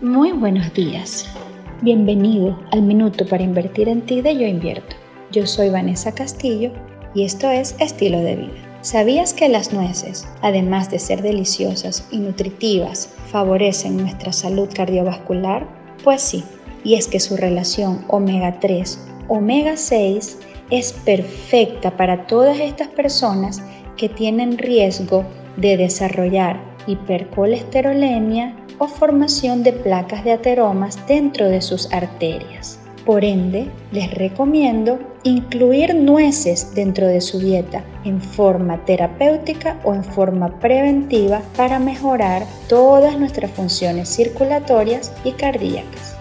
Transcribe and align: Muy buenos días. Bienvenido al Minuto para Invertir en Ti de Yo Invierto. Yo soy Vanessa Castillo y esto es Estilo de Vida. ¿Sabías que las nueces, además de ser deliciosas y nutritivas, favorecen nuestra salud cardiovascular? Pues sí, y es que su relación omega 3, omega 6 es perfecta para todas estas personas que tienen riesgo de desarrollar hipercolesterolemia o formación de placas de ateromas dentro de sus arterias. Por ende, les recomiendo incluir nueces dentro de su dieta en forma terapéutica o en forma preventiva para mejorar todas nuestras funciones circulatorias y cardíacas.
Muy 0.00 0.30
buenos 0.30 0.72
días. 0.74 1.26
Bienvenido 1.82 2.56
al 2.70 2.82
Minuto 2.82 3.26
para 3.26 3.42
Invertir 3.42 3.88
en 3.88 4.02
Ti 4.02 4.22
de 4.22 4.36
Yo 4.36 4.46
Invierto. 4.46 4.94
Yo 5.32 5.44
soy 5.44 5.70
Vanessa 5.70 6.14
Castillo 6.14 6.70
y 7.16 7.24
esto 7.24 7.50
es 7.50 7.74
Estilo 7.80 8.20
de 8.20 8.36
Vida. 8.36 8.78
¿Sabías 8.80 9.34
que 9.34 9.48
las 9.48 9.72
nueces, 9.72 10.28
además 10.40 10.88
de 10.88 11.00
ser 11.00 11.20
deliciosas 11.20 12.06
y 12.12 12.18
nutritivas, 12.18 13.12
favorecen 13.32 13.96
nuestra 13.96 14.32
salud 14.32 14.68
cardiovascular? 14.72 15.66
Pues 16.04 16.22
sí, 16.22 16.44
y 16.84 16.94
es 16.94 17.08
que 17.08 17.18
su 17.18 17.36
relación 17.36 18.04
omega 18.06 18.60
3, 18.60 19.04
omega 19.26 19.76
6 19.76 20.38
es 20.70 20.92
perfecta 20.92 21.96
para 21.96 22.28
todas 22.28 22.60
estas 22.60 22.86
personas 22.86 23.60
que 23.96 24.08
tienen 24.08 24.58
riesgo 24.58 25.24
de 25.56 25.76
desarrollar 25.76 26.67
hipercolesterolemia 26.88 28.56
o 28.78 28.88
formación 28.88 29.62
de 29.62 29.72
placas 29.72 30.24
de 30.24 30.32
ateromas 30.32 30.98
dentro 31.06 31.48
de 31.48 31.60
sus 31.60 31.92
arterias. 31.92 32.80
Por 33.04 33.24
ende, 33.24 33.70
les 33.90 34.12
recomiendo 34.12 34.98
incluir 35.22 35.94
nueces 35.94 36.74
dentro 36.74 37.06
de 37.06 37.20
su 37.20 37.38
dieta 37.38 37.82
en 38.04 38.20
forma 38.20 38.84
terapéutica 38.84 39.78
o 39.84 39.94
en 39.94 40.04
forma 40.04 40.58
preventiva 40.60 41.40
para 41.56 41.78
mejorar 41.78 42.42
todas 42.68 43.18
nuestras 43.18 43.50
funciones 43.52 44.14
circulatorias 44.14 45.12
y 45.24 45.32
cardíacas. 45.32 46.17